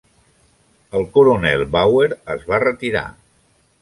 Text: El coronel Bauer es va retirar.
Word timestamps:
El 0.99 1.05
coronel 1.17 1.65
Bauer 1.75 2.09
es 2.37 2.49
va 2.53 2.61
retirar. 2.65 3.05